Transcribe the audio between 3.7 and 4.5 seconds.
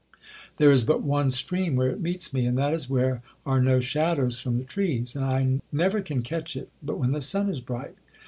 shadows